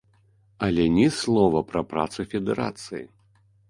Але 0.67 0.85
ні 0.95 1.05
слова 1.19 1.63
пра 1.71 1.81
працу 1.95 2.29
федэрацыі. 2.35 3.09